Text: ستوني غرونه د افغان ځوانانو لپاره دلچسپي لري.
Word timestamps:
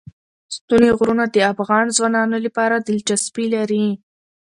ستوني 0.55 0.89
غرونه 0.97 1.23
د 1.29 1.37
افغان 1.53 1.85
ځوانانو 1.97 2.37
لپاره 2.45 2.75
دلچسپي 2.87 3.45
لري. 3.55 3.87